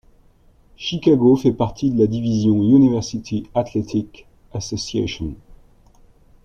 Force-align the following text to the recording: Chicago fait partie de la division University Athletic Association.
Chicago 0.77 1.35
fait 1.35 1.51
partie 1.51 1.91
de 1.91 1.99
la 1.99 2.07
division 2.07 2.55
University 2.63 3.47
Athletic 3.53 4.25
Association. 4.51 5.35